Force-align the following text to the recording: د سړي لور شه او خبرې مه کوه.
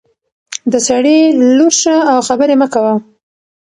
د 0.71 0.73
سړي 0.87 1.19
لور 1.57 1.73
شه 1.81 1.95
او 2.11 2.17
خبرې 2.27 2.55
مه 2.61 2.67
کوه. 2.73 2.93